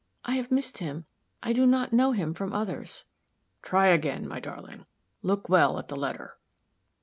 [0.25, 1.05] I have missed him
[1.43, 3.05] I do not know him from others."
[3.61, 4.87] "Try again, my darling.
[5.21, 6.39] Look well at the letter."